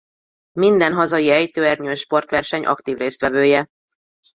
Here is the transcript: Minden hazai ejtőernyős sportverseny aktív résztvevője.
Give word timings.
Minden 0.59 0.93
hazai 0.93 1.29
ejtőernyős 1.29 1.99
sportverseny 1.99 2.65
aktív 2.65 2.97
résztvevője. 2.97 3.67